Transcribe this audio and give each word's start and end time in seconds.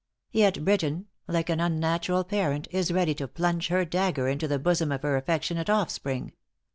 Yet 0.31 0.65
Britain, 0.65 1.05
like 1.27 1.47
an 1.51 1.59
unnatural 1.59 2.23
parent, 2.23 2.67
is 2.71 2.91
ready 2.91 3.13
to 3.13 3.27
plunge 3.27 3.67
her 3.67 3.85
dagger 3.85 4.27
into 4.27 4.47
the 4.47 4.57
bosom 4.57 4.91
of 4.91 5.03
her 5.03 5.15
affectionate 5.15 5.69
offspring. 5.69 6.33